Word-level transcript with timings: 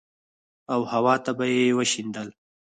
او 0.73 0.81
هوا 0.91 1.15
ته 1.23 1.31
به 1.37 1.45
يې 1.53 1.65
وشيندل. 1.77 2.27